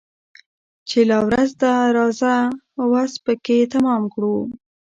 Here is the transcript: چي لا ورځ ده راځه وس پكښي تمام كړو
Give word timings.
چي 0.87 0.99
لا 1.09 1.17
ورځ 1.27 1.49
ده 1.61 1.71
راځه 1.97 2.35
وس 2.91 3.13
پكښي 3.23 3.57
تمام 3.73 4.03
كړو 4.13 4.35